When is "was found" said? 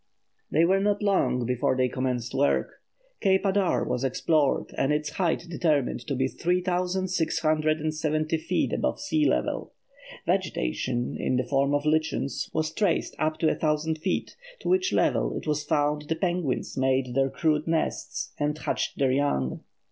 15.45-16.01